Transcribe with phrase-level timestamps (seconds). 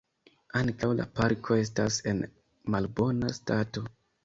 [0.61, 2.25] Ankaŭ la parko estas en
[2.77, 3.89] malbona stato.